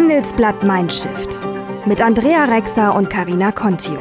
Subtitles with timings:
[0.00, 1.42] Handelsblatt Mindshift
[1.84, 3.98] mit Andrea Rexer und Karina Contio.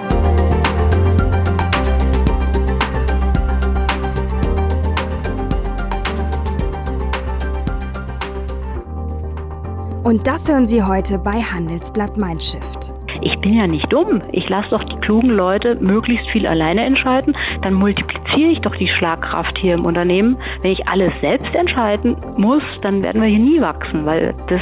[10.05, 12.93] Und das hören Sie heute bei Handelsblatt Mindshift.
[13.21, 14.21] Ich bin ja nicht dumm.
[14.31, 17.35] Ich lasse doch die klugen Leute möglichst viel alleine entscheiden.
[17.61, 20.37] Dann multipliziere ich doch die Schlagkraft hier im Unternehmen.
[20.61, 24.61] Wenn ich alles selbst entscheiden muss, dann werden wir hier nie wachsen, weil das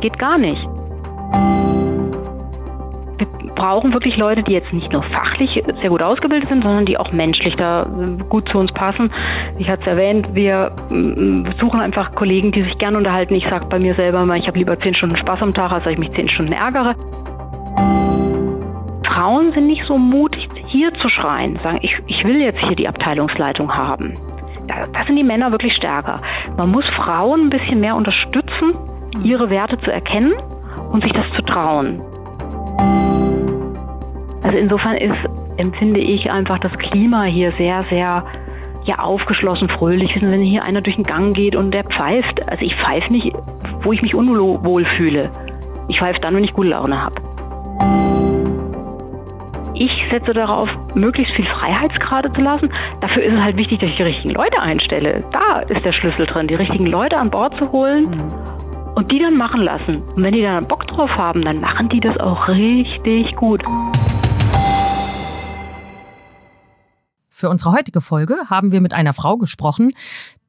[0.00, 0.62] geht gar nicht.
[3.18, 6.98] Wir brauchen wirklich Leute, die jetzt nicht nur fachlich sehr gut ausgebildet sind, sondern die
[6.98, 7.86] auch menschlich da
[8.28, 9.10] gut zu uns passen.
[9.58, 13.34] Ich hatte es erwähnt, wir mm, suchen einfach Kollegen, die sich gern unterhalten.
[13.34, 15.84] Ich sage bei mir selber mal, ich habe lieber zehn Stunden Spaß am Tag, als
[15.84, 16.94] dass ich mich zehn Stunden ärgere.
[19.06, 22.86] Frauen sind nicht so mutig, hier zu schreien, sagen, ich, ich will jetzt hier die
[22.86, 24.18] Abteilungsleitung haben.
[24.66, 26.20] Da sind die Männer wirklich stärker.
[26.56, 28.74] Man muss Frauen ein bisschen mehr unterstützen,
[29.22, 30.34] ihre Werte zu erkennen
[30.92, 32.00] und sich das zu trauen.
[34.42, 35.18] Also insofern ist,
[35.56, 38.24] empfinde ich einfach das Klima hier sehr, sehr
[38.84, 40.16] ja, aufgeschlossen, fröhlich.
[40.20, 43.32] Wenn hier einer durch den Gang geht und der pfeift, also ich pfeife nicht,
[43.82, 45.30] wo ich mich unwohl fühle.
[45.88, 47.16] Ich pfeife dann, wenn ich gute Laune habe.
[49.74, 52.72] Ich setze darauf, möglichst viel Freiheitsgrade zu lassen.
[53.00, 55.24] Dafür ist es halt wichtig, dass ich die richtigen Leute einstelle.
[55.32, 58.10] Da ist der Schlüssel drin, die richtigen Leute an Bord zu holen.
[58.10, 58.45] Mhm
[58.96, 60.02] und die dann machen lassen.
[60.02, 63.62] Und wenn die dann Bock drauf haben, dann machen die das auch richtig gut.
[67.28, 69.92] Für unsere heutige Folge haben wir mit einer Frau gesprochen,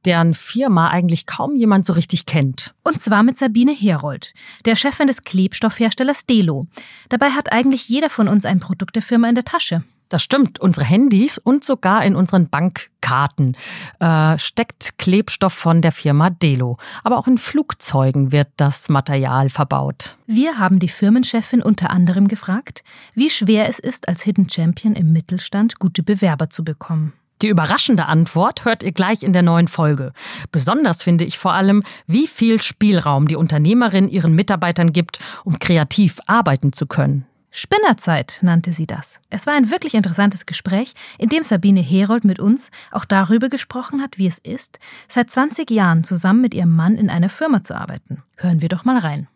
[0.06, 2.74] deren Firma eigentlich kaum jemand so richtig kennt.
[2.86, 4.34] Und zwar mit Sabine Herold,
[4.66, 6.68] der Chefin des Klebstoffherstellers Delo.
[7.10, 9.84] Dabei hat eigentlich jeder von uns ein Produkt der Firma in der Tasche.
[10.10, 10.60] Das stimmt.
[10.60, 13.58] Unsere Handys und sogar in unseren Bankkarten
[14.00, 16.78] äh, steckt Klebstoff von der Firma Delo.
[17.04, 20.18] Aber auch in Flugzeugen wird das Material verbaut.
[20.26, 22.84] Wir haben die Firmenchefin unter anderem gefragt,
[23.16, 27.14] wie schwer es ist, als Hidden Champion im Mittelstand gute Bewerber zu bekommen.
[27.42, 30.12] Die überraschende Antwort hört ihr gleich in der neuen Folge.
[30.52, 36.18] Besonders finde ich vor allem, wie viel Spielraum die Unternehmerin ihren Mitarbeitern gibt, um kreativ
[36.26, 37.28] arbeiten zu können.
[37.50, 39.20] Spinnerzeit nannte sie das.
[39.30, 44.02] Es war ein wirklich interessantes Gespräch, in dem Sabine Herold mit uns auch darüber gesprochen
[44.02, 47.76] hat, wie es ist, seit 20 Jahren zusammen mit ihrem Mann in einer Firma zu
[47.76, 48.24] arbeiten.
[48.36, 49.28] Hören wir doch mal rein.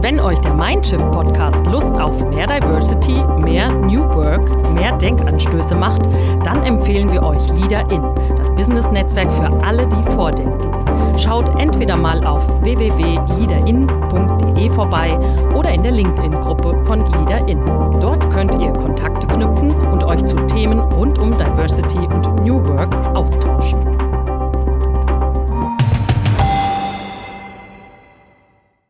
[0.00, 6.06] Wenn euch der Mindshift Podcast Lust auf mehr Diversity, mehr New Work, mehr Denkanstöße macht,
[6.44, 8.02] dann empfehlen wir euch Leader In,
[8.36, 10.67] das Business Netzwerk für alle, die vordenken.
[11.18, 15.18] Schaut entweder mal auf www.leaderin.de vorbei
[15.52, 17.58] oder in der LinkedIn-Gruppe von LeaderIn.
[18.00, 22.94] Dort könnt ihr Kontakte knüpfen und euch zu Themen rund um Diversity und New Work
[23.16, 23.80] austauschen.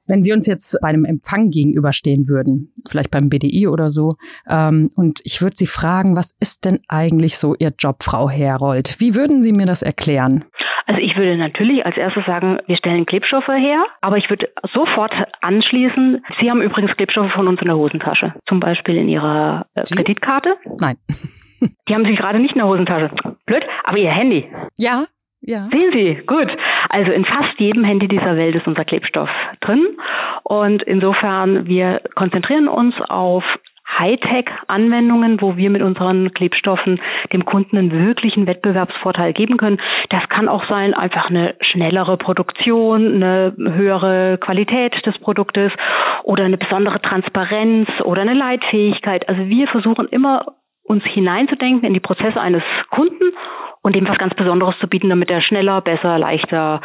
[0.06, 4.16] Wenn wir uns jetzt bei einem Empfang gegenüberstehen würden, vielleicht beim BDI oder so,
[4.48, 8.96] ähm, und ich würde Sie fragen, was ist denn eigentlich so Ihr Job, Frau Herold?
[8.98, 10.44] Wie würden Sie mir das erklären?
[10.88, 15.12] Also ich würde natürlich als erstes sagen, wir stellen Klebstoffe her, aber ich würde sofort
[15.42, 19.82] anschließen, Sie haben übrigens Klebstoffe von uns in der Hosentasche, zum Beispiel in Ihrer äh,
[19.82, 20.56] Kreditkarte.
[20.80, 20.96] Nein.
[21.88, 23.10] Die haben Sie gerade nicht in der Hosentasche.
[23.44, 24.48] Blöd, aber Ihr Handy.
[24.78, 25.04] Ja,
[25.42, 25.68] ja.
[25.70, 26.48] Sehen Sie, gut.
[26.88, 29.86] Also in fast jedem Handy dieser Welt ist unser Klebstoff drin.
[30.42, 33.44] Und insofern, wir konzentrieren uns auf
[33.98, 37.00] Hightech-Anwendungen, wo wir mit unseren Klebstoffen
[37.32, 39.80] dem Kunden einen wirklichen Wettbewerbsvorteil geben können.
[40.10, 45.72] Das kann auch sein, einfach eine schnellere Produktion, eine höhere Qualität des Produktes
[46.22, 49.28] oder eine besondere Transparenz oder eine Leitfähigkeit.
[49.28, 50.46] Also wir versuchen immer
[50.84, 53.32] uns hineinzudenken in die Prozesse eines Kunden
[53.82, 56.80] und ihm was ganz Besonderes zu bieten, damit er schneller, besser, leichter,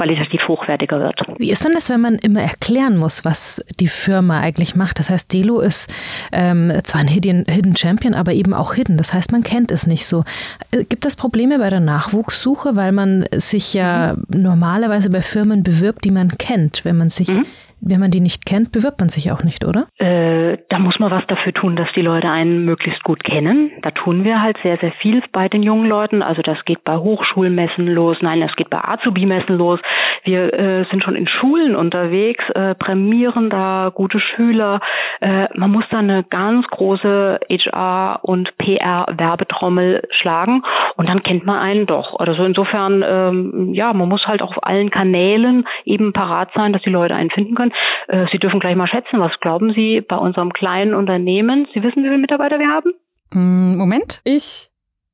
[0.00, 1.20] qualitativ hochwertiger wird.
[1.36, 4.98] Wie ist denn das, wenn man immer erklären muss, was die Firma eigentlich macht?
[4.98, 5.92] Das heißt, Delo ist
[6.32, 8.96] ähm, zwar ein Hidden, Hidden Champion, aber eben auch Hidden.
[8.96, 10.24] Das heißt, man kennt es nicht so.
[10.70, 14.42] Äh, gibt es Probleme bei der Nachwuchssuche, weil man sich ja mhm.
[14.42, 17.44] normalerweise bei Firmen bewirbt, die man kennt, wenn man sich mhm
[17.80, 19.86] wenn man die nicht kennt, bewirbt man sich auch nicht, oder?
[19.98, 23.70] Äh, da muss man was dafür tun, dass die Leute einen möglichst gut kennen.
[23.82, 26.22] Da tun wir halt sehr, sehr viel bei den jungen Leuten.
[26.22, 29.80] Also das geht bei Hochschulmessen los, nein, das geht bei Azubi-Messen los.
[30.24, 34.80] Wir äh, sind schon in Schulen unterwegs, äh, prämieren da gute Schüler.
[35.20, 40.62] Äh, man muss da eine ganz große HR- und PR-Werbetrommel schlagen
[40.96, 42.18] und dann kennt man einen doch.
[42.18, 46.90] Also insofern, ähm, ja, man muss halt auf allen Kanälen eben parat sein, dass die
[46.90, 47.69] Leute einen finden können.
[48.08, 51.66] Äh, Sie dürfen gleich mal schätzen, was glauben Sie bei unserem kleinen Unternehmen?
[51.74, 52.92] Sie wissen, wie viele Mitarbeiter wir haben?
[53.32, 54.70] Mm, Moment, ich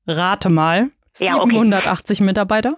[0.07, 0.89] rate mal.
[1.15, 2.27] 780 ja, okay.
[2.27, 2.75] Mitarbeiter?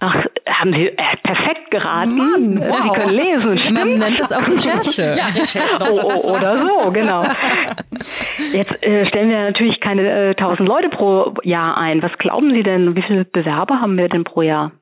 [0.00, 0.24] Ach,
[0.60, 2.16] haben Sie äh, perfekt geraten.
[2.16, 2.80] Mann, wow.
[2.80, 3.58] Sie können lesen.
[3.58, 3.78] Stimmt?
[3.78, 5.14] Man nennt das auch Recherche.
[5.18, 5.78] ja, Recherche.
[5.80, 7.22] Oh, oh, oder so, genau.
[8.52, 12.02] Jetzt äh, stellen wir natürlich keine äh, 1000 Leute pro Jahr ein.
[12.02, 14.72] Was glauben Sie denn, wie viele Bewerber haben wir denn pro Jahr?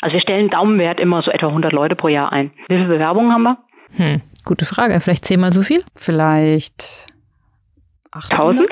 [0.00, 2.50] Also wir stellen Daumenwert immer so etwa 100 Leute pro Jahr ein.
[2.68, 3.58] Wie viele Bewerbungen haben wir?
[3.96, 5.00] Hm, gute Frage.
[5.00, 5.82] Vielleicht zehnmal so viel?
[5.94, 7.06] Vielleicht
[8.10, 8.68] 800?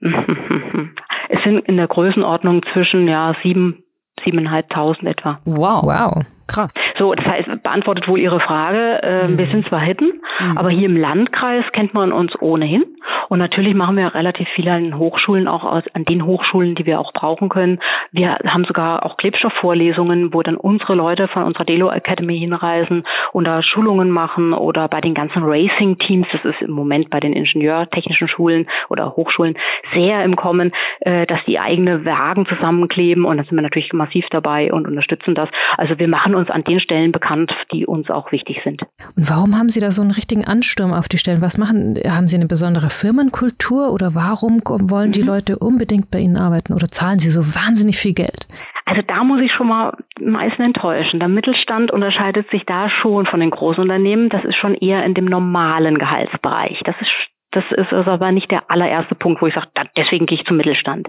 [0.00, 0.90] 1000?
[1.28, 3.84] es sind in der Größenordnung zwischen ja sieben,
[4.24, 5.40] siebeneinhalbtausend etwa.
[5.44, 5.82] Wow.
[5.84, 6.22] Wow.
[6.46, 6.72] Krass.
[6.98, 9.02] So, das heißt, beantwortet wohl Ihre Frage.
[9.02, 9.38] Äh, mhm.
[9.38, 10.58] Wir sind zwar Hidden, mhm.
[10.58, 12.84] aber hier im Landkreis kennt man uns ohnehin.
[13.28, 17.00] Und natürlich machen wir relativ viele an Hochschulen, auch aus, an den Hochschulen, die wir
[17.00, 17.80] auch brauchen können.
[18.12, 23.44] Wir haben sogar auch Klebstoffvorlesungen, wo dann unsere Leute von unserer Delo Academy hinreisen und
[23.44, 28.28] da Schulungen machen oder bei den ganzen Racing-Teams, das ist im Moment bei den Ingenieurtechnischen
[28.28, 29.56] Schulen oder Hochschulen
[29.94, 34.24] sehr im Kommen, äh, dass die eigene Wagen zusammenkleben und da sind wir natürlich massiv
[34.30, 35.48] dabei und unterstützen das.
[35.76, 38.82] Also wir machen uns an den Stellen bekannt, die uns auch wichtig sind.
[39.16, 41.42] Und warum haben Sie da so einen richtigen Ansturm auf die Stellen?
[41.42, 45.28] Was machen, haben Sie eine besondere Firmenkultur oder warum wollen die mhm.
[45.28, 48.46] Leute unbedingt bei Ihnen arbeiten oder zahlen Sie so wahnsinnig viel Geld?
[48.84, 51.18] Also da muss ich schon mal meisten enttäuschen.
[51.18, 54.28] Der Mittelstand unterscheidet sich da schon von den Großunternehmen.
[54.28, 56.80] Das ist schon eher in dem normalen Gehaltsbereich.
[56.84, 57.10] Das ist
[57.52, 60.58] das ist also aber nicht der allererste Punkt, wo ich sage, deswegen gehe ich zum
[60.58, 61.08] Mittelstand.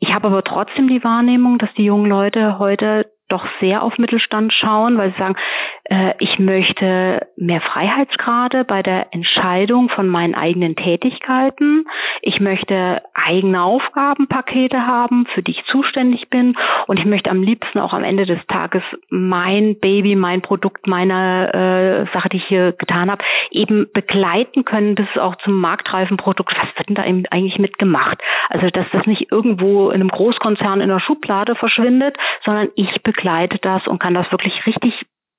[0.00, 4.52] Ich habe aber trotzdem die Wahrnehmung, dass die jungen Leute heute doch sehr auf Mittelstand
[4.52, 5.36] schauen, weil sie sagen,
[5.84, 11.84] äh, ich möchte mehr Freiheitsgrade bei der Entscheidung von meinen eigenen Tätigkeiten.
[12.22, 16.56] Ich möchte eigene Aufgabenpakete haben, für die ich zuständig bin.
[16.86, 22.06] Und ich möchte am liebsten auch am Ende des Tages mein Baby, mein Produkt, meine
[22.08, 26.54] äh, Sache, die ich hier getan habe, eben begleiten können bis auch zum marktreifen Produkt.
[26.58, 28.18] Was wird denn da eigentlich mitgemacht?
[28.48, 33.17] Also, dass das nicht irgendwo in einem Großkonzern in der Schublade verschwindet, sondern ich begleite
[33.64, 34.94] das und kann das wirklich richtig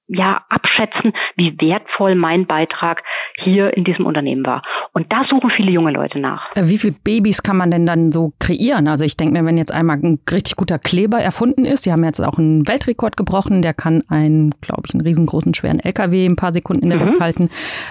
[0.09, 3.03] ja abschätzen, wie wertvoll mein Beitrag
[3.37, 4.63] hier in diesem Unternehmen war.
[4.93, 6.53] Und da suchen viele junge Leute nach.
[6.55, 8.87] Äh, wie viele Babys kann man denn dann so kreieren?
[8.87, 12.03] Also ich denke mir, wenn jetzt einmal ein richtig guter Kleber erfunden ist, die haben
[12.03, 16.35] jetzt auch einen Weltrekord gebrochen, der kann einen, glaube ich, einen riesengroßen schweren LKW ein
[16.35, 17.23] paar Sekunden in der Luft mhm.
[17.23, 17.49] halten.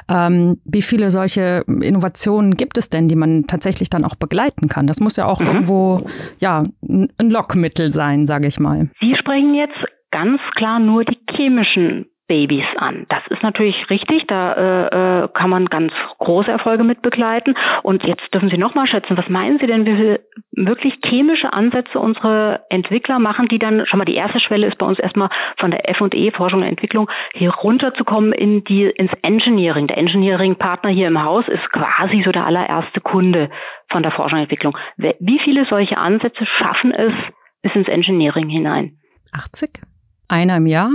[0.09, 4.87] Ähm, wie viele solche Innovationen gibt es denn, die man tatsächlich dann auch begleiten kann?
[4.87, 5.47] Das muss ja auch mhm.
[5.47, 6.06] irgendwo
[6.41, 8.91] ja ein Lockmittel sein, sage ich mal.
[9.00, 9.76] Sie sprechen jetzt
[10.10, 13.06] ganz klar nur die chemischen Babys an.
[13.08, 17.55] Das ist natürlich richtig, da äh, äh, kann man ganz große Erfolge mit begleiten.
[17.82, 20.20] Und jetzt dürfen Sie nochmal schätzen, was meinen Sie denn, wie viele
[20.52, 24.84] wirklich chemische Ansätze unsere Entwickler machen, die dann, schon mal die erste Schwelle ist bei
[24.84, 29.87] uns erstmal von der F&E, Forschung und Entwicklung, hier runterzukommen in die, ins Engineering.
[29.87, 33.49] Der Engineering-Partner hier im Haus ist quasi so der allererste Kunde
[33.90, 34.76] von der Forschung und Entwicklung.
[34.96, 37.14] Wie viele solche Ansätze schaffen es
[37.62, 38.99] bis ins Engineering hinein?
[39.32, 39.88] 80?
[40.28, 40.90] Einer im Jahr?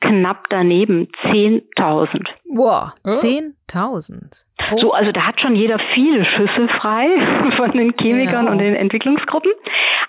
[0.00, 2.26] Knapp daneben 10.000.
[2.46, 4.44] Wow, 10.000.
[4.72, 4.78] Oh.
[4.78, 7.08] So, also da hat schon jeder viele Schüsse frei
[7.56, 8.52] von den Chemikern ja.
[8.52, 9.50] und den Entwicklungsgruppen.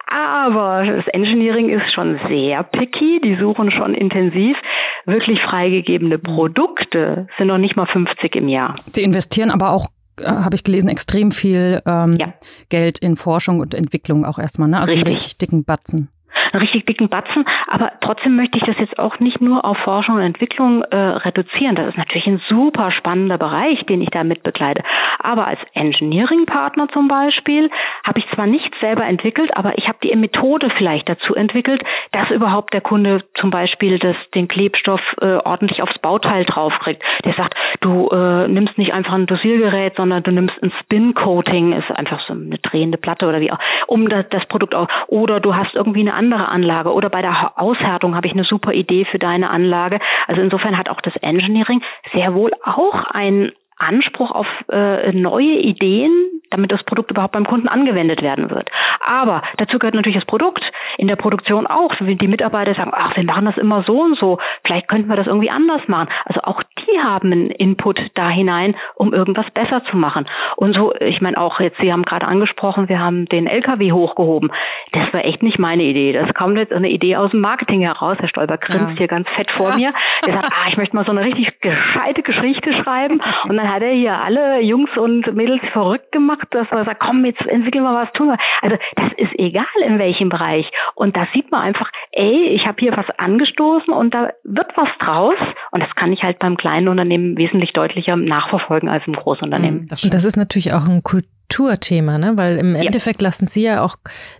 [0.07, 3.21] Aber das Engineering ist schon sehr picky.
[3.23, 4.57] Die suchen schon intensiv.
[5.05, 8.75] Wirklich freigegebene Produkte sind noch nicht mal 50 im Jahr.
[8.91, 9.87] Sie investieren aber auch
[10.19, 12.33] äh, habe ich gelesen, extrem viel ähm, ja.
[12.69, 14.79] Geld in Forschung und Entwicklung auch erstmal, ne?
[14.79, 15.05] Also richtig.
[15.05, 16.09] einen richtig dicken Batzen
[16.55, 17.45] einen richtig dicken Batzen.
[17.67, 21.75] Aber trotzdem möchte ich das jetzt auch nicht nur auf Forschung und Entwicklung äh, reduzieren.
[21.75, 24.83] Das ist natürlich ein super spannender Bereich, den ich da mit begleite.
[25.19, 27.69] Aber als Engineering-Partner zum Beispiel
[28.03, 32.29] habe ich zwar nicht selber entwickelt, aber ich habe die Methode vielleicht dazu entwickelt, dass
[32.29, 37.01] überhaupt der Kunde zum Beispiel das, den Klebstoff äh, ordentlich aufs Bauteil draufkriegt.
[37.25, 41.91] Der sagt, du äh, nimmst nicht einfach ein Dosiergerät, sondern du nimmst ein Spin-Coating, ist
[41.91, 45.55] einfach so eine drehende Platte oder wie auch, um das, das Produkt auch, oder du
[45.55, 49.19] hast irgendwie eine andere Anlage oder bei der Aushärtung habe ich eine super Idee für
[49.19, 49.99] deine Anlage.
[50.27, 51.81] Also insofern hat auch das Engineering
[52.13, 56.11] sehr wohl auch ein Anspruch auf äh, neue Ideen,
[56.49, 58.69] damit das Produkt überhaupt beim Kunden angewendet werden wird.
[59.05, 60.63] Aber dazu gehört natürlich das Produkt.
[60.97, 61.93] In der Produktion auch.
[61.99, 65.17] Wenn die Mitarbeiter sagen, ach, wir machen das immer so und so, vielleicht könnten wir
[65.17, 66.07] das irgendwie anders machen.
[66.23, 70.25] Also auch die haben einen Input da hinein, um irgendwas besser zu machen.
[70.55, 74.51] Und so, ich meine auch jetzt, Sie haben gerade angesprochen, wir haben den LKW hochgehoben.
[74.93, 76.13] Das war echt nicht meine Idee.
[76.13, 78.17] Das kam jetzt eine Idee aus dem Marketing heraus.
[78.19, 78.97] Herr Stolper grinst ja.
[78.97, 79.91] hier ganz fett vor mir.
[80.25, 83.21] Er sagt, ah, ich möchte mal so eine richtig gescheite Geschichte schreiben.
[83.49, 87.25] Und dann hat er hier alle Jungs und Mädels verrückt gemacht, dass er sagt, komm,
[87.25, 88.37] jetzt entwickeln wir was, tun wir.
[88.61, 90.69] Also das ist egal in welchem Bereich.
[90.95, 94.89] Und da sieht man einfach, ey, ich habe hier was angestoßen und da wird was
[94.99, 95.37] draus.
[95.71, 99.81] Und das kann ich halt beim kleinen Unternehmen wesentlich deutlicher nachverfolgen als im Großunternehmen.
[99.81, 102.33] Mhm, das und das ist natürlich auch ein Kulturthema, ne?
[102.35, 103.27] Weil im Endeffekt ja.
[103.27, 103.97] lassen Sie ja auch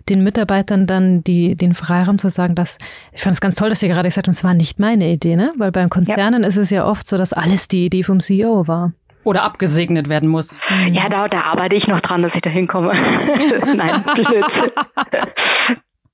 [0.08, 2.78] den Mitarbeitern dann die, den Freiraum zu sagen, dass,
[3.12, 5.36] ich fand es ganz toll, dass Sie gerade gesagt haben, es war nicht meine Idee,
[5.36, 5.52] ne?
[5.56, 6.48] Weil beim Konzernen ja.
[6.48, 8.92] ist es ja oft so, dass alles die Idee vom CEO war
[9.26, 10.60] oder abgesegnet werden muss.
[10.92, 12.92] Ja, da, da arbeite ich noch dran, dass ich da hinkomme.
[13.76, 14.72] nein, Blödsinn.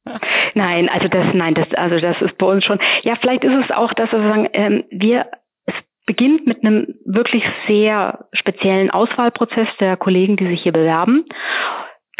[0.54, 2.78] nein, also das, nein, das, also das ist bei uns schon.
[3.02, 5.26] Ja, vielleicht ist es auch, dass wir sagen, ähm, wir
[5.66, 5.74] es
[6.06, 11.26] beginnt mit einem wirklich sehr speziellen Auswahlprozess der Kollegen, die sich hier bewerben.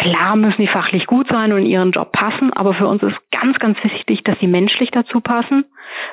[0.03, 3.17] Klar müssen die fachlich gut sein und in ihren Job passen, aber für uns ist
[3.31, 5.65] ganz, ganz wichtig, dass sie menschlich dazu passen.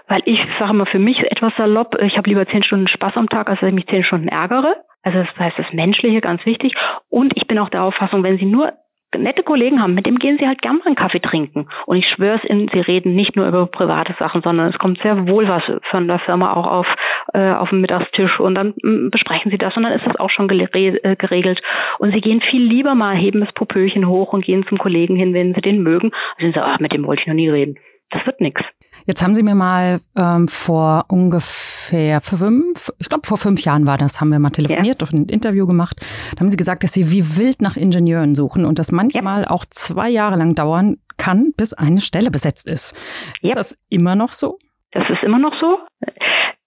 [0.08, 3.30] Weil ich sage mal für mich etwas salopp, ich habe lieber zehn Stunden Spaß am
[3.30, 4.76] Tag, als dass ich mich zehn Stunden ärgere.
[5.02, 6.74] Also das heißt, das Menschliche ganz wichtig.
[7.10, 8.74] Und ich bin auch der Auffassung, wenn Sie nur
[9.18, 11.68] nette Kollegen haben, mit dem gehen sie halt gerne mal einen Kaffee trinken.
[11.86, 15.02] Und ich schwöre es Ihnen, sie reden nicht nur über private Sachen, sondern es kommt
[15.02, 16.88] sehr wohl was von der Firma auch auf,
[17.34, 20.30] äh, auf dem Mittagstisch und dann mm, besprechen sie das und dann ist das auch
[20.30, 21.62] schon äh, geregelt.
[21.98, 25.34] Und sie gehen viel lieber mal, heben das Popöchen hoch und gehen zum Kollegen hin,
[25.34, 26.08] wenn sie den mögen.
[26.10, 27.78] Und sie sagen, ach, mit dem wollte ich noch nie reden.
[28.10, 28.62] Das wird nichts.
[29.06, 33.98] Jetzt haben Sie mir mal ähm, vor ungefähr fünf, ich glaube vor fünf Jahren war
[33.98, 35.08] das, haben wir mal telefoniert, ja.
[35.12, 35.98] ein Interview gemacht.
[36.36, 39.50] Da haben Sie gesagt, dass Sie wie wild nach Ingenieuren suchen und das manchmal ja.
[39.50, 42.96] auch zwei Jahre lang dauern kann, bis eine Stelle besetzt ist.
[43.42, 43.56] Ist ja.
[43.56, 44.58] das immer noch so?
[44.92, 45.80] Das ist immer noch so.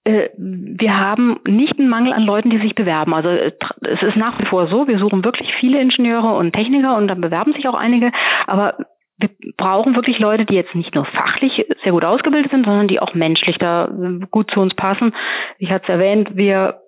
[0.04, 3.14] Äh, wir haben nicht einen Mangel an Leuten, die sich bewerben.
[3.14, 6.96] Also äh, es ist nach wie vor so, wir suchen wirklich viele Ingenieure und Techniker
[6.96, 8.10] und dann bewerben sich auch einige.
[8.46, 8.78] Aber
[9.22, 13.00] wir brauchen wirklich Leute, die jetzt nicht nur fachlich sehr gut ausgebildet sind, sondern die
[13.00, 15.14] auch menschlich da äh, gut zu uns passen.
[15.58, 16.82] Ich hatte es erwähnt, wir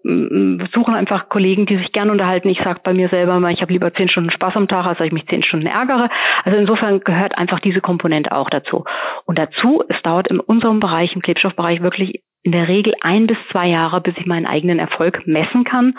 [0.75, 2.49] suchen einfach Kollegen, die sich gern unterhalten.
[2.49, 5.01] Ich sage bei mir selber mal, ich habe lieber zehn Stunden Spaß am Tag, als
[5.01, 6.11] ich mich zehn Stunden ärgere.
[6.45, 8.85] Also insofern gehört einfach diese Komponente auch dazu.
[9.25, 13.39] Und dazu, es dauert in unserem Bereich, im Klebstoffbereich wirklich in der Regel ein bis
[13.51, 15.95] zwei Jahre, bis ich meinen eigenen Erfolg messen kann.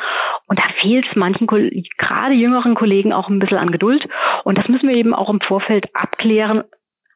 [0.47, 4.07] Und da fehlt es manchen, gerade jüngeren Kollegen auch ein bisschen an Geduld.
[4.43, 6.63] Und das müssen wir eben auch im Vorfeld abklären.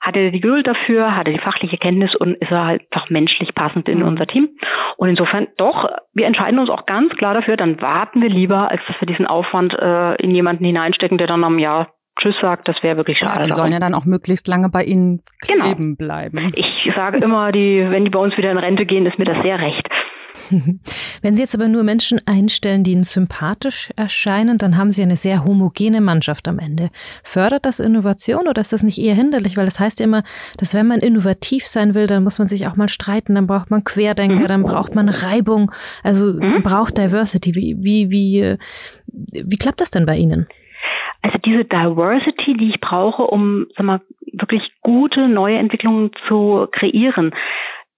[0.02, 1.16] Hat er die Geduld dafür?
[1.16, 4.08] Hat er die fachliche Kenntnis und ist er halt einfach menschlich passend in mhm.
[4.08, 4.50] unser Team?
[4.98, 8.82] Und insofern doch, wir entscheiden uns auch ganz klar dafür, dann warten wir lieber, als
[8.88, 11.90] dass wir diesen Aufwand äh, in jemanden hineinstecken, der dann am Jahr
[12.22, 13.40] Tschüss sagt, das wäre wirklich schade.
[13.40, 15.96] Ja, die sollen ja dann auch möglichst lange bei Ihnen kleben genau.
[15.96, 16.52] bleiben.
[16.56, 19.42] Ich sage immer, die, wenn die bei uns wieder in Rente gehen, ist mir das
[19.44, 19.88] sehr recht.
[21.22, 25.16] Wenn Sie jetzt aber nur Menschen einstellen, die Ihnen sympathisch erscheinen, dann haben Sie eine
[25.16, 26.90] sehr homogene Mannschaft am Ende.
[27.24, 29.58] Fördert das Innovation oder ist das nicht eher hinderlich?
[29.58, 30.24] Weil das heißt ja immer,
[30.58, 33.72] dass wenn man innovativ sein will, dann muss man sich auch mal streiten, dann braucht
[33.72, 34.48] man Querdenker, mhm.
[34.48, 35.72] dann braucht man Reibung,
[36.04, 36.40] also mhm.
[36.40, 37.56] man braucht Diversity.
[37.56, 38.58] Wie, wie, wie,
[39.08, 40.48] wie klappt das denn bei Ihnen?
[41.22, 47.34] Also diese Diversity, die ich brauche, um sag mal, wirklich gute neue Entwicklungen zu kreieren,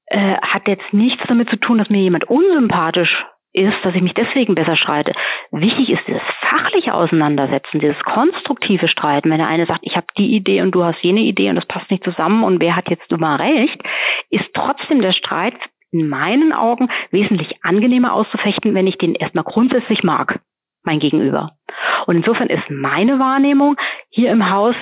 [0.07, 4.13] äh, hat jetzt nichts damit zu tun, dass mir jemand unsympathisch ist, dass ich mich
[4.13, 5.13] deswegen besser streite.
[5.51, 9.29] Wichtig ist dieses fachliche Auseinandersetzen, dieses konstruktive Streiten.
[9.29, 11.65] Wenn der eine sagt, ich habe die Idee und du hast jene Idee und das
[11.65, 13.81] passt nicht zusammen und wer hat jetzt immer recht,
[14.29, 15.55] ist trotzdem der Streit
[15.91, 20.39] in meinen Augen wesentlich angenehmer auszufechten, wenn ich den erstmal grundsätzlich mag
[20.83, 21.51] mein Gegenüber.
[22.07, 23.75] Und insofern ist meine Wahrnehmung
[24.09, 24.75] hier im Haus,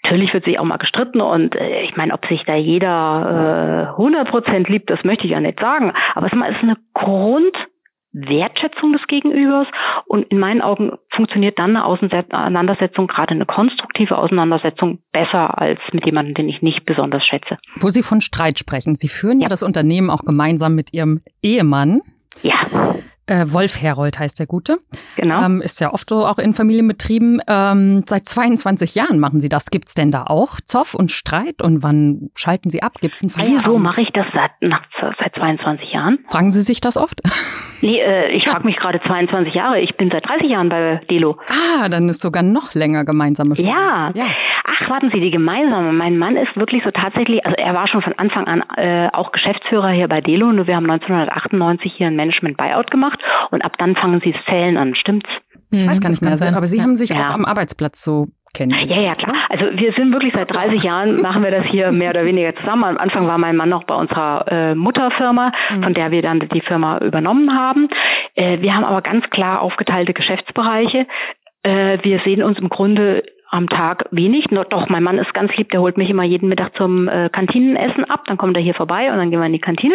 [0.00, 4.00] natürlich wird sich auch mal gestritten und äh, ich meine, ob sich da jeder äh,
[4.00, 9.68] 100% liebt, das möchte ich ja nicht sagen, aber es ist eine Grundwertschätzung des Gegenübers
[10.06, 16.04] und in meinen Augen funktioniert dann eine Auseinandersetzung, gerade eine konstruktive Auseinandersetzung, besser als mit
[16.04, 17.58] jemandem, den ich nicht besonders schätze.
[17.76, 21.22] Wo Sie von Streit sprechen, Sie führen ja, ja das Unternehmen auch gemeinsam mit Ihrem
[21.42, 22.00] Ehemann.
[22.42, 22.54] Ja.
[23.30, 24.78] Äh, Wolf Herold heißt der Gute.
[25.14, 25.44] Genau.
[25.44, 27.40] Ähm, ist ja oft so auch in Familienbetrieben.
[27.46, 29.70] Ähm, seit 22 Jahren machen Sie das.
[29.70, 31.62] Gibt es denn da auch Zoff und Streit?
[31.62, 32.94] Und wann schalten Sie ab?
[33.00, 33.66] Gibt es einen Feierabend?
[33.66, 34.82] Wieso mache ich das seit, nach,
[35.20, 36.18] seit 22 Jahren?
[36.28, 37.20] Fragen Sie sich das oft?
[37.82, 39.80] Nee, äh, ich frage mich gerade 22 Jahre.
[39.80, 41.38] Ich bin seit 30 Jahren bei Delo.
[41.48, 43.72] Ah, dann ist sogar noch länger gemeinsame Stunde.
[43.72, 44.10] Ja.
[44.14, 44.26] ja.
[44.64, 45.92] Ach, warten Sie, die gemeinsame.
[45.92, 49.32] Mein Mann ist wirklich so tatsächlich, also er war schon von Anfang an äh, auch
[49.32, 50.52] Geschäftsführer hier bei Delo.
[50.52, 53.19] Nur wir haben 1998 hier ein Management-Buyout gemacht
[53.50, 55.28] und ab dann fangen sie das Zählen an, stimmt's?
[55.72, 57.30] Ich weiß gar nicht mehr, aber Sie haben sich ja.
[57.30, 58.72] auch am Arbeitsplatz so kennen.
[58.88, 59.34] Ja, ja, klar.
[59.48, 62.84] Also wir sind wirklich seit 30 Jahren, machen wir das hier mehr oder weniger zusammen.
[62.84, 65.82] Am Anfang war mein Mann noch bei unserer äh, Mutterfirma, mhm.
[65.84, 67.88] von der wir dann die Firma übernommen haben.
[68.34, 71.06] Äh, wir haben aber ganz klar aufgeteilte Geschäftsbereiche.
[71.62, 74.46] Äh, wir sehen uns im Grunde am Tag wenig.
[74.70, 78.04] Doch, mein Mann ist ganz lieb, der holt mich immer jeden Mittag zum äh, Kantinenessen
[78.04, 79.94] ab, dann kommt er hier vorbei und dann gehen wir in die Kantine.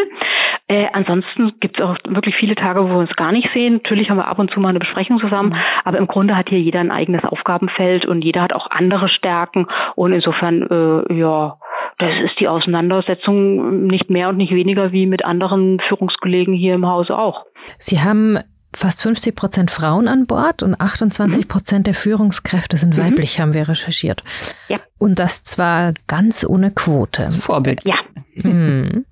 [0.67, 3.75] Äh, ansonsten gibt es auch wirklich viele Tage, wo wir uns gar nicht sehen.
[3.75, 5.57] Natürlich haben wir ab und zu mal eine Besprechung zusammen, mhm.
[5.83, 9.67] aber im Grunde hat hier jeder ein eigenes Aufgabenfeld und jeder hat auch andere Stärken
[9.95, 11.57] und insofern, äh, ja,
[11.97, 16.85] das ist die Auseinandersetzung nicht mehr und nicht weniger wie mit anderen Führungskollegen hier im
[16.85, 17.45] Hause auch.
[17.77, 18.37] Sie haben
[18.77, 21.83] fast 50 Prozent Frauen an Bord und 28 Prozent mhm.
[21.85, 23.03] der Führungskräfte sind mhm.
[23.03, 24.23] weiblich, haben wir recherchiert.
[24.67, 24.79] Ja.
[24.97, 27.25] Und das zwar ganz ohne Quote.
[27.25, 27.81] Vorbild.
[27.83, 27.95] Ja.
[28.35, 29.05] Hm.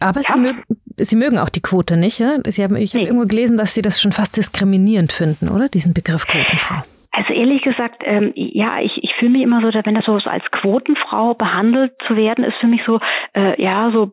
[0.00, 0.28] Aber ja.
[0.32, 0.62] Sie, mögen,
[0.96, 2.36] Sie mögen auch die Quote nicht, ja?
[2.46, 3.00] Sie haben, ich nee.
[3.00, 5.68] habe irgendwo gelesen, dass Sie das schon fast diskriminierend finden, oder?
[5.68, 6.82] Diesen Begriff Quotenfrau.
[7.12, 10.44] Also ehrlich gesagt, ähm, ja, ich, ich fühle mich immer so, wenn das so als
[10.50, 13.00] Quotenfrau behandelt zu werden, ist für mich so,
[13.34, 14.12] äh, ja, so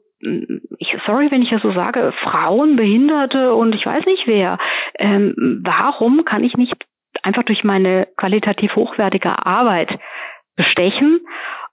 [0.79, 4.57] ich, sorry, wenn ich das so sage, Frauen, Behinderte und ich weiß nicht wer.
[4.97, 6.73] Ähm, warum kann ich nicht
[7.23, 9.89] einfach durch meine qualitativ hochwertige Arbeit
[10.55, 11.21] bestechen?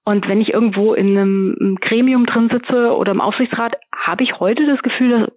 [0.04, 4.66] Und wenn ich irgendwo in einem Gremium drin sitze oder im Aufsichtsrat, habe ich heute
[4.66, 5.32] das Gefühl, dass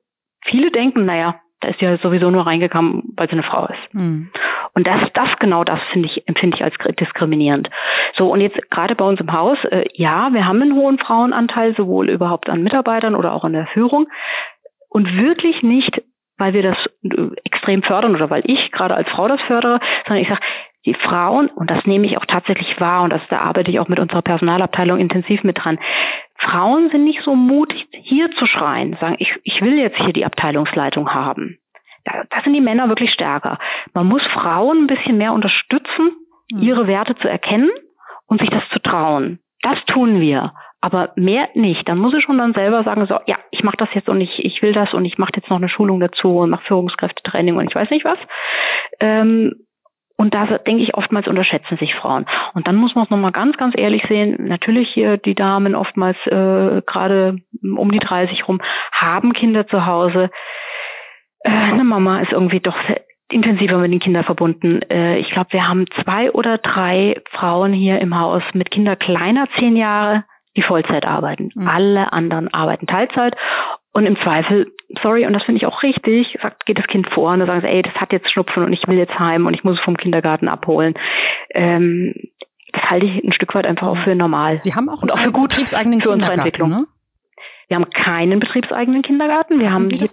[0.45, 3.93] viele denken, naja, da ist ja sowieso nur reingekommen, weil sie eine Frau ist.
[3.93, 4.29] Mhm.
[4.73, 7.69] Und das, das genau das finde ich, empfinde ich als diskriminierend.
[8.17, 11.75] So, und jetzt gerade bei uns im Haus, äh, ja, wir haben einen hohen Frauenanteil,
[11.75, 14.07] sowohl überhaupt an Mitarbeitern oder auch in der Führung.
[14.89, 16.01] Und wirklich nicht,
[16.37, 20.23] weil wir das äh, extrem fördern oder weil ich gerade als Frau das fördere, sondern
[20.23, 20.41] ich sage,
[20.85, 23.87] die Frauen, und das nehme ich auch tatsächlich wahr, und das, da arbeite ich auch
[23.87, 25.79] mit unserer Personalabteilung intensiv mit dran,
[26.37, 30.25] Frauen sind nicht so mutig, hier zu schreien, sagen, ich, ich will jetzt hier die
[30.25, 31.57] Abteilungsleitung haben.
[32.05, 33.59] Da, da sind die Männer wirklich stärker.
[33.93, 36.11] Man muss Frauen ein bisschen mehr unterstützen,
[36.51, 36.61] mhm.
[36.61, 37.71] ihre Werte zu erkennen
[38.27, 39.39] und sich das zu trauen.
[39.61, 40.53] Das tun wir.
[40.81, 41.87] Aber mehr nicht.
[41.87, 44.43] Dann muss ich schon dann selber sagen, so, ja, ich mache das jetzt und ich,
[44.43, 47.69] ich will das und ich mache jetzt noch eine Schulung dazu und mache Führungskräftetraining und
[47.69, 48.19] ich weiß nicht was.
[48.99, 49.53] Ähm,
[50.17, 52.25] und da denke ich, oftmals unterschätzen sich Frauen.
[52.53, 54.47] Und dann muss man es nochmal ganz, ganz ehrlich sehen.
[54.47, 60.29] Natürlich hier die Damen oftmals äh, gerade um die 30 rum haben Kinder zu Hause
[61.43, 62.77] äh, eine Mama ist irgendwie doch
[63.29, 64.81] intensiver mit den Kindern verbunden.
[64.89, 69.47] Äh, ich glaube, wir haben zwei oder drei Frauen hier im Haus mit Kindern kleiner
[69.59, 70.23] zehn Jahre,
[70.55, 71.49] die Vollzeit arbeiten.
[71.55, 71.67] Mhm.
[71.67, 73.35] Alle anderen arbeiten Teilzeit.
[73.93, 74.71] Und im Zweifel,
[75.03, 77.61] sorry, und das finde ich auch richtig, sagt, geht das Kind vor und dann sagen
[77.61, 79.83] sie, ey, das hat jetzt Schnupfen und ich will jetzt heim und ich muss es
[79.85, 80.95] vom Kindergarten abholen.
[81.53, 82.13] Ähm,
[82.71, 84.57] das halte ich ein Stück weit einfach auch für normal.
[84.57, 86.69] Sie haben auch, und auch für gut betriebseigenen für unsere Entwicklung.
[86.69, 86.87] Ne?
[87.67, 89.59] Wir haben keinen betriebseigenen Kindergarten.
[89.59, 90.07] Wir haben, haben hier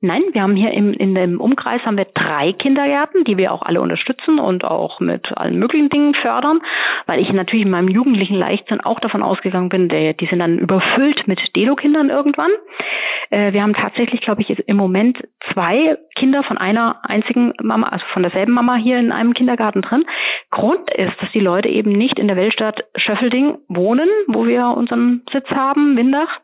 [0.00, 3.62] Nein, wir haben hier im, in dem Umkreis haben wir drei Kindergärten, die wir auch
[3.62, 6.60] alle unterstützen und auch mit allen möglichen Dingen fördern,
[7.06, 10.58] weil ich natürlich in meinem jugendlichen Leichtsinn auch davon ausgegangen bin, der, die sind dann
[10.58, 12.52] überfüllt mit Delo-Kindern irgendwann.
[13.30, 15.18] Äh, wir haben tatsächlich, glaube ich, im Moment
[15.52, 20.04] zwei Kinder von einer einzigen Mama, also von derselben Mama hier in einem Kindergarten drin.
[20.50, 25.22] Grund ist, dass die Leute eben nicht in der Weltstadt Schöffelding wohnen, wo wir unseren
[25.32, 26.40] Sitz haben, Windach,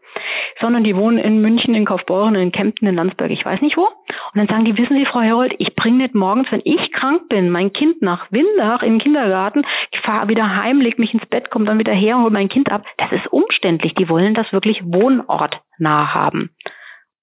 [0.60, 3.82] sondern die wohnen in München, in Kaufbeuren, in Kempten, in Landsberg, ich weiß nicht wo.
[3.82, 7.28] Und dann sagen die, wissen Sie, Frau Herold, ich bringe nicht morgens, wenn ich krank
[7.28, 11.26] bin, mein Kind nach Windach in den Kindergarten, ich fahre wieder heim, leg mich ins
[11.26, 12.84] Bett, komme dann wieder her und hole mein Kind ab.
[12.98, 13.94] Das ist umständlich.
[13.94, 16.50] Die wollen das wirklich wohnortnah haben.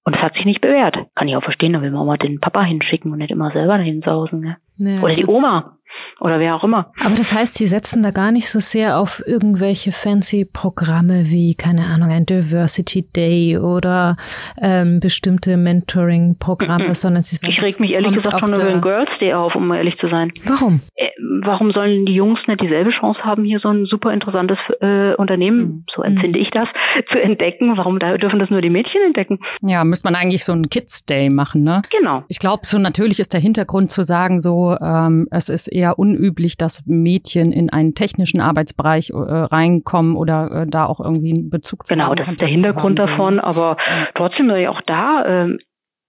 [0.04, 0.96] Und das hat sich nicht bewährt.
[1.14, 3.78] Kann ich auch verstehen, da will man mal den Papa hinschicken und nicht immer selber
[3.78, 4.40] dahin sausen.
[4.40, 4.56] Ne?
[4.78, 5.78] Ja, Oder die Oma
[6.20, 6.92] oder wer auch immer.
[7.04, 11.54] Aber das heißt, Sie setzen da gar nicht so sehr auf irgendwelche fancy Programme wie,
[11.54, 14.16] keine Ahnung, ein Diversity Day oder
[14.60, 16.94] ähm, bestimmte Mentoring-Programme, mhm.
[16.94, 19.72] sondern Sie sagen, Ich reg mich ehrlich gesagt schon über den Girls Day auf, um
[19.72, 20.32] ehrlich zu sein.
[20.44, 20.80] Warum?
[20.94, 21.08] Äh,
[21.44, 25.58] warum sollen die Jungs nicht dieselbe Chance haben, hier so ein super interessantes äh, Unternehmen,
[25.58, 25.84] mhm.
[25.94, 26.68] so empfinde ich das,
[27.10, 27.76] zu entdecken?
[27.76, 29.40] Warum da dürfen das nur die Mädchen entdecken?
[29.60, 31.82] Ja, müsste man eigentlich so einen Kids Day machen, ne?
[31.90, 32.22] Genau.
[32.28, 36.56] Ich glaube, so natürlich ist der Hintergrund zu sagen, so ähm, es ist eher unüblich,
[36.56, 41.86] dass Mädchen in einen technischen Arbeitsbereich äh, reinkommen oder äh, da auch irgendwie einen Bezug
[41.86, 42.16] zu genau, haben.
[42.16, 44.08] Genau, das ist der Hintergrund davon, aber ja.
[44.14, 45.58] trotzdem auch da, ähm,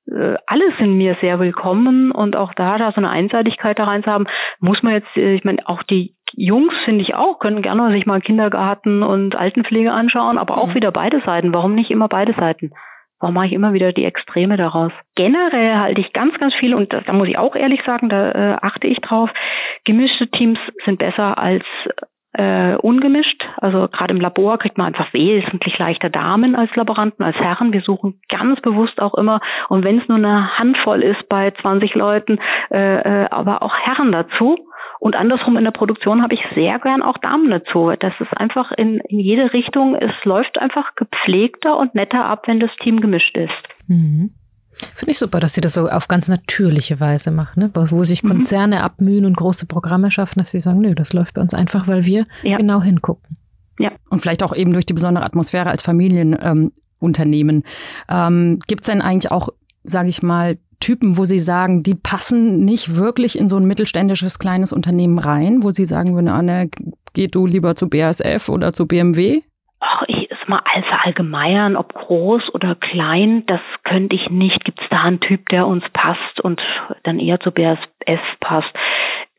[0.07, 4.03] äh, alle sind mir sehr willkommen und auch da, da so eine Einseitigkeit da rein
[4.03, 4.25] zu haben,
[4.59, 8.05] muss man jetzt, äh, ich meine, auch die Jungs finde ich auch, können gerne sich
[8.05, 10.75] mal Kindergarten und Altenpflege anschauen, aber auch mhm.
[10.75, 11.53] wieder beide Seiten.
[11.53, 12.71] Warum nicht immer beide Seiten?
[13.23, 14.91] Warum mache ich immer wieder die Extreme daraus?
[15.15, 18.57] Generell halte ich ganz, ganz viel, und da, muss ich auch ehrlich sagen, da äh,
[18.61, 19.29] achte ich drauf,
[19.85, 21.63] gemischte Teams sind besser als
[22.33, 23.41] äh, ungemischt.
[23.61, 27.71] Also gerade im Labor kriegt man einfach wesentlich leichter Damen als Laboranten, als Herren.
[27.71, 31.95] Wir suchen ganz bewusst auch immer, und wenn es nur eine Handvoll ist bei 20
[31.95, 32.39] Leuten,
[32.71, 34.57] äh, äh, aber auch Herren dazu.
[35.03, 37.91] Und andersrum in der Produktion habe ich sehr gern auch Damen dazu.
[37.99, 42.61] Das ist einfach in, in jede Richtung, es läuft einfach gepflegter und netter ab, wenn
[42.61, 43.51] das Team gemischt ist.
[43.89, 44.31] Mhm.
[44.95, 47.71] Finde ich super, dass Sie das so auf ganz natürliche Weise machen, ne?
[47.73, 48.29] wo sich mhm.
[48.29, 48.81] Konzerne mhm.
[48.81, 52.05] abmühen und große Programme schaffen, dass sie sagen, nö, das läuft bei uns einfach, weil
[52.05, 52.55] wir ja.
[52.55, 53.35] genau hingucken.
[53.79, 53.91] Ja.
[54.09, 57.63] Und vielleicht auch eben durch die besondere Atmosphäre als Familienunternehmen.
[58.07, 59.49] Ähm, ähm, Gibt es denn eigentlich auch,
[59.83, 64.37] sage ich mal, Typen, wo Sie sagen, die passen nicht wirklich in so ein mittelständisches
[64.37, 66.69] kleines Unternehmen rein, wo Sie sagen würden, Anne,
[67.13, 69.41] geh du lieber zu BASF oder zu BMW?
[69.83, 74.63] ach, ich ist mal verallgemeinern, ob groß oder klein, das könnte ich nicht.
[74.63, 76.61] Gibt es da einen Typ, der uns passt und
[77.03, 78.71] dann eher zu BASF passt?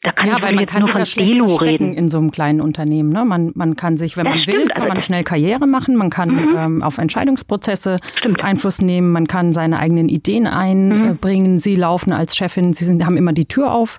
[0.05, 2.31] Da kann ja, ich weil man kann nur sich von Delo reden in so einem
[2.31, 3.09] kleinen Unternehmen.
[3.09, 3.25] Ne?
[3.25, 5.97] Man, man kann sich, wenn das man stimmt, will, kann man schnell Karriere machen.
[5.97, 6.57] Man kann mhm.
[6.57, 8.45] ähm, auf Entscheidungsprozesse stimmt.
[8.45, 9.12] Einfluss nehmen.
[9.12, 11.53] Man kann seine eigenen Ideen einbringen.
[11.53, 11.59] Mhm.
[11.59, 13.99] Sie laufen als Chefin, sie sind, haben immer die Tür auf,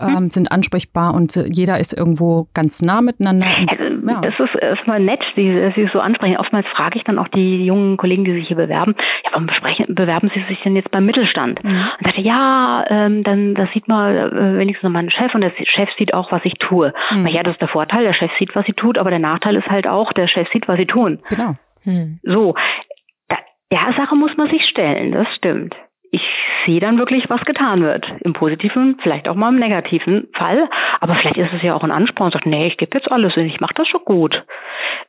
[0.00, 0.30] ähm, mhm.
[0.30, 3.46] sind ansprechbar und jeder ist irgendwo ganz nah miteinander.
[3.46, 4.20] Also, ja.
[4.20, 6.36] Das ist erstmal nett, Sie, Sie so ansprechen.
[6.36, 9.46] Oftmals frage ich dann auch die jungen Kollegen, die sich hier bewerben, ja, warum
[9.88, 11.62] bewerben Sie sich denn jetzt beim Mittelstand?
[11.62, 11.70] Mhm.
[11.70, 15.66] Und sagte, ja, ähm, dann das sieht man äh, wenigstens noch meinen Chef und der
[15.66, 16.92] Chef sieht auch, was ich tue.
[17.10, 17.26] Mhm.
[17.28, 19.68] Ja, das ist der Vorteil, der Chef sieht, was sie tut, aber der Nachteil ist
[19.68, 21.20] halt auch, der Chef sieht, was sie tun.
[21.28, 21.54] Genau.
[21.84, 22.20] Mhm.
[22.22, 22.54] So,
[23.28, 23.36] da,
[23.70, 25.74] der Sache muss man sich stellen, das stimmt
[26.14, 26.22] ich
[26.64, 28.06] sehe dann wirklich, was getan wird.
[28.20, 30.68] Im positiven, vielleicht auch mal im negativen Fall.
[31.00, 33.36] Aber vielleicht ist es ja auch ein Ansporn und sagt, nee, ich gebe jetzt alles
[33.36, 34.44] und ich mache das schon gut.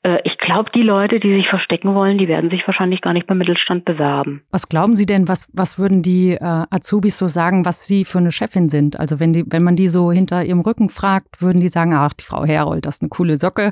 [0.04, 3.28] Äh, ich glaube, die Leute, die sich verstecken wollen, die werden sich wahrscheinlich gar nicht
[3.28, 4.42] beim Mittelstand bewerben.
[4.52, 8.18] Was glauben Sie denn, was, was würden die äh, Azubis so sagen, was Sie für
[8.18, 9.00] eine Chefin sind?
[9.00, 12.14] Also wenn, die, wenn man die so hinter ihrem Rücken fragt, würden die sagen, ach,
[12.14, 13.72] die Frau Herold, das ist eine coole Socke.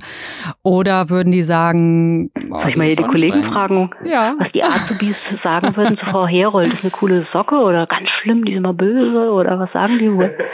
[0.62, 2.30] Oder würden die sagen...
[2.52, 4.36] Oh, Soll ich mal hier die Kollegen fragen, ja.
[4.38, 8.10] was die Azubis sagen würden zu Frau Herold, das ist eine coole Socke oder ganz
[8.22, 10.36] schlimm, die sind immer böse oder was sagen die wohl?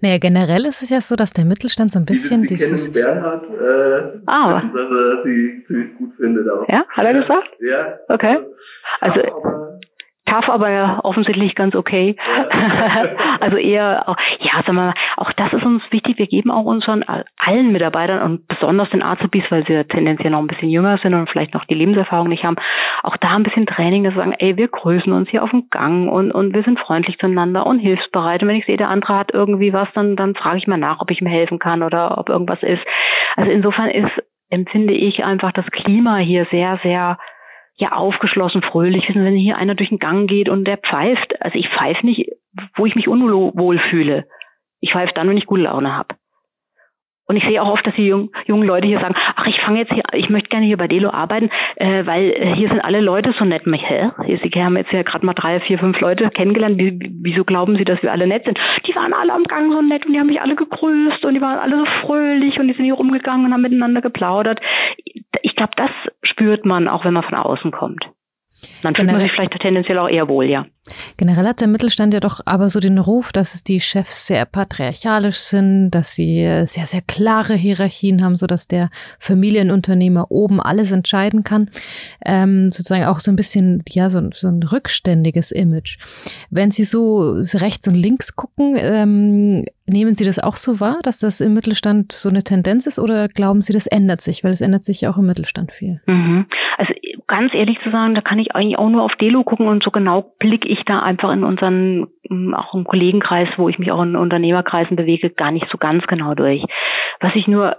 [0.00, 2.90] Naja, generell ist es ja so, dass der Mittelstand so ein bisschen dieses.
[2.90, 4.62] Kennen Bernhard, äh, ah.
[4.62, 6.48] dass er sie ziemlich gut findet.
[6.48, 6.66] Auch.
[6.68, 7.48] Ja, hat er gesagt?
[7.60, 7.98] Ja.
[8.08, 8.38] Okay.
[9.00, 9.78] Also, aber
[10.36, 12.16] Tough, aber offensichtlich ganz okay.
[13.40, 14.04] also eher,
[14.40, 16.18] ja, sagen wir mal, auch das ist uns wichtig.
[16.18, 17.04] Wir geben auch unseren
[17.38, 21.14] allen Mitarbeitern und besonders den Azubis, weil sie ja tendenziell noch ein bisschen jünger sind
[21.14, 22.56] und vielleicht noch die Lebenserfahrung nicht haben,
[23.02, 25.70] auch da ein bisschen Training, dass wir sagen, ey, wir grüßen uns hier auf dem
[25.70, 28.42] Gang und, und wir sind freundlich zueinander und hilfsbereit.
[28.42, 31.00] Und wenn ich sehe, der andere hat irgendwie was, dann, dann frage ich mal nach,
[31.00, 32.82] ob ich ihm helfen kann oder ob irgendwas ist.
[33.36, 34.12] Also insofern ist,
[34.50, 37.16] empfinde ich einfach das Klima hier sehr, sehr
[37.76, 39.08] ja aufgeschlossen, fröhlich.
[39.08, 42.30] Wissen, wenn hier einer durch den Gang geht und der pfeift, also ich pfeife nicht,
[42.76, 44.26] wo ich mich unwohl fühle.
[44.80, 46.14] Ich pfeife dann, wenn ich gute Laune habe.
[47.28, 48.30] Und ich sehe auch oft, dass die jungen,
[48.62, 51.50] Leute hier sagen, ach, ich fange jetzt hier, ich möchte gerne hier bei Delo arbeiten,
[51.74, 53.64] äh, weil äh, hier sind alle Leute so nett.
[53.66, 54.10] Hä?
[54.26, 56.78] Sie haben jetzt ja gerade mal drei, vier, fünf Leute kennengelernt.
[56.78, 58.56] Wie, wieso glauben Sie, dass wir alle nett sind?
[58.86, 61.40] Die waren alle am Gang so nett und die haben mich alle gegrüßt und die
[61.40, 64.60] waren alle so fröhlich und die sind hier rumgegangen und haben miteinander geplaudert.
[65.42, 65.90] Ich glaube, das
[66.22, 68.04] spürt man auch, wenn man von außen kommt.
[68.82, 70.66] Dann fühlt man sich vielleicht tendenziell auch eher wohl, ja.
[71.16, 75.38] Generell hat der Mittelstand ja doch aber so den Ruf, dass die Chefs sehr patriarchalisch
[75.38, 81.42] sind, dass sie sehr, sehr klare Hierarchien haben, so dass der Familienunternehmer oben alles entscheiden
[81.42, 81.70] kann.
[82.24, 85.98] Ähm, sozusagen auch so ein bisschen, ja, so, so ein rückständiges Image.
[86.50, 91.18] Wenn Sie so rechts und links gucken, ähm, nehmen Sie das auch so wahr, dass
[91.18, 94.44] das im Mittelstand so eine Tendenz ist oder glauben Sie, das ändert sich?
[94.44, 96.00] Weil es ändert sich ja auch im Mittelstand viel.
[96.06, 96.46] Mhm.
[96.78, 96.92] Also
[97.28, 99.90] ganz ehrlich zu sagen, da kann ich eigentlich auch nur auf Delo gucken und so
[99.90, 104.02] genau blicke ich da einfach in unseren, mm, auch im Kollegenkreis, wo ich mich auch
[104.02, 106.62] in Unternehmerkreisen bewege, gar nicht so ganz genau durch.
[107.20, 107.76] Was ich nur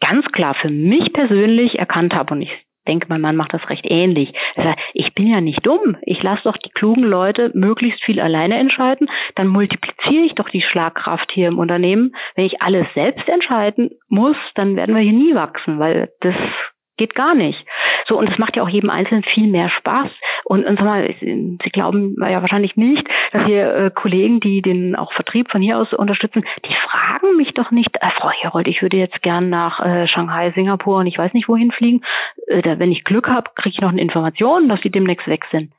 [0.00, 2.50] ganz klar für mich persönlich erkannt habe und ich
[2.86, 4.32] denke, mein Mann macht das recht ähnlich.
[4.92, 5.96] Ich bin ja nicht dumm.
[6.02, 9.08] Ich lasse doch die klugen Leute möglichst viel alleine entscheiden.
[9.36, 12.14] Dann multipliziere ich doch die Schlagkraft hier im Unternehmen.
[12.34, 16.34] Wenn ich alles selbst entscheiden muss, dann werden wir hier nie wachsen, weil das
[16.96, 17.58] geht gar nicht.
[18.06, 20.10] So, und es macht ja auch jedem Einzelnen viel mehr Spaß.
[20.44, 24.94] Und, und sag mal, Sie glauben ja wahrscheinlich nicht, dass hier äh, Kollegen, die den
[24.94, 28.82] auch Vertrieb von hier aus unterstützen, die fragen mich doch nicht, äh, Frau Herold, ich
[28.82, 32.02] würde jetzt gern nach äh, Shanghai, Singapur und ich weiß nicht wohin fliegen.
[32.46, 35.44] Äh, da, wenn ich Glück habe, kriege ich noch eine Information, dass sie demnächst weg
[35.50, 35.72] sind.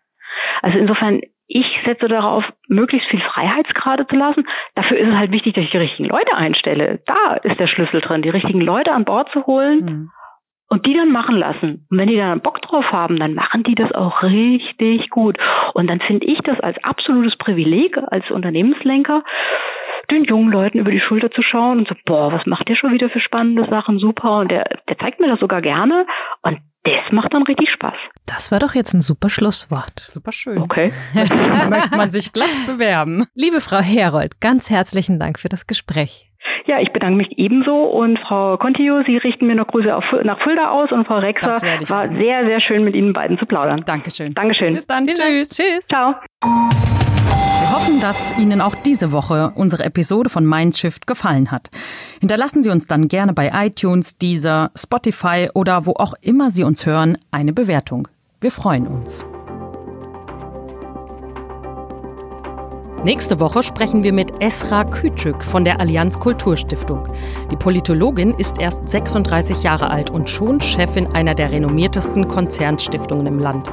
[0.62, 4.48] Also insofern, ich setze darauf, möglichst viel Freiheitsgrade zu lassen.
[4.74, 7.02] Dafür ist es halt wichtig, dass ich die richtigen Leute einstelle.
[7.06, 9.86] Da ist der Schlüssel drin, die richtigen Leute an Bord zu holen.
[9.86, 10.10] Mhm
[10.70, 11.86] und die dann machen lassen.
[11.90, 15.38] Und wenn die dann Bock drauf haben, dann machen die das auch richtig gut.
[15.74, 19.24] Und dann finde ich das als absolutes Privileg als Unternehmenslenker,
[20.12, 22.94] den jungen Leuten über die Schulter zu schauen und so, boah, was macht der schon
[22.94, 24.40] wieder für spannende Sachen, super.
[24.40, 26.06] Und der, der zeigt mir das sogar gerne.
[26.42, 27.96] Und das macht dann richtig Spaß.
[28.28, 30.04] Das war doch jetzt ein super Schlusswort.
[30.08, 30.60] Super schön.
[30.60, 30.94] Okay.
[31.14, 33.26] möchte man sich glatt bewerben.
[33.34, 36.32] Liebe Frau Herold, ganz herzlichen Dank für das Gespräch.
[36.66, 40.42] Ja, ich bedanke mich ebenso und Frau Contio, Sie richten mir noch Grüße auf, nach
[40.42, 42.18] Fulda aus und Frau Rexer, war machen.
[42.18, 43.84] sehr, sehr schön mit Ihnen beiden zu plaudern.
[43.86, 44.34] Dankeschön.
[44.34, 44.74] Dankeschön.
[44.74, 45.06] Bis dann.
[45.06, 45.50] Tschüss.
[45.50, 45.88] Tschüss.
[45.88, 46.16] Ciao.
[46.42, 51.70] Wir hoffen, dass Ihnen auch diese Woche unsere Episode von Mindshift gefallen hat.
[52.20, 56.86] Hinterlassen Sie uns dann gerne bei iTunes, Deezer, Spotify oder wo auch immer Sie uns
[56.86, 58.08] hören eine Bewertung.
[58.42, 59.26] Wir freuen uns.
[63.06, 67.08] Nächste Woche sprechen wir mit Esra Küçük von der Allianz Kulturstiftung.
[67.52, 73.38] Die Politologin ist erst 36 Jahre alt und schon Chefin einer der renommiertesten Konzernstiftungen im
[73.38, 73.72] Land.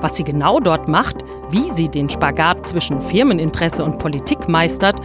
[0.00, 5.00] Was sie genau dort macht, wie sie den Spagat zwischen Firmeninteresse und Politik meistert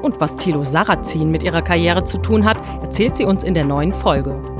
[0.00, 3.66] und was Thilo Sarrazin mit ihrer Karriere zu tun hat, erzählt sie uns in der
[3.66, 4.57] neuen Folge.